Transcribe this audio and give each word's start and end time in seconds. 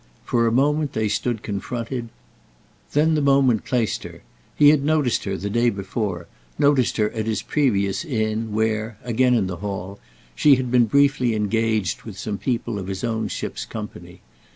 For 0.25 0.47
a 0.47 0.51
moment 0.51 0.93
they 0.93 1.07
stood 1.07 1.43
confronted; 1.43 2.09
then 2.93 3.13
the 3.13 3.21
moment 3.21 3.65
placed 3.65 4.01
her: 4.01 4.23
he 4.55 4.69
had 4.69 4.83
noticed 4.83 5.25
her 5.25 5.37
the 5.37 5.47
day 5.47 5.69
before, 5.69 6.25
noticed 6.57 6.97
her 6.97 7.11
at 7.11 7.27
his 7.27 7.43
previous 7.43 8.03
inn, 8.03 8.51
where—again 8.51 9.35
in 9.35 9.45
the 9.45 9.57
hall—she 9.57 10.55
had 10.55 10.71
been 10.71 10.85
briefly 10.85 11.35
engaged 11.35 12.01
with 12.01 12.17
some 12.17 12.39
people 12.39 12.79
of 12.79 12.87
his 12.87 13.03
own 13.03 13.27
ship's 13.27 13.63
company. 13.63 14.21